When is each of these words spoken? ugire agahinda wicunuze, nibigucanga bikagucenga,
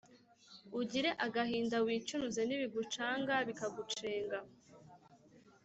ugire 0.79 1.09
agahinda 1.25 1.77
wicunuze, 1.85 2.41
nibigucanga 2.45 3.33
bikagucenga, 3.47 4.37